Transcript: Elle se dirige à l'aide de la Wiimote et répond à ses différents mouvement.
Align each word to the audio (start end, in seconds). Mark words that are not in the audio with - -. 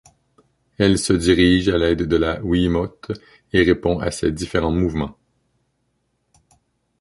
Elle 0.79 0.97
se 0.97 1.13
dirige 1.13 1.69
à 1.69 1.77
l'aide 1.77 2.07
de 2.07 2.17
la 2.17 2.41
Wiimote 2.43 3.11
et 3.53 3.61
répond 3.61 3.99
à 3.99 4.09
ses 4.09 4.31
différents 4.31 4.71
mouvement. 4.71 5.15